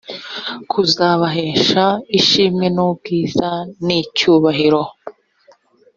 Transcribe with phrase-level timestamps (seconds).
[0.71, 1.85] kuzabahesha
[2.19, 3.49] ishimwe n ubwiza
[3.85, 4.81] n icyubahiro